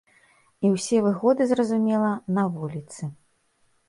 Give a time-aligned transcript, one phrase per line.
[0.69, 3.03] І ўсе выгоды, зразумела, на вуліцы.